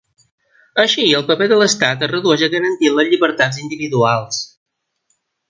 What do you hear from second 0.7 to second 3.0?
Així el paper de l'estat es redueix a garantir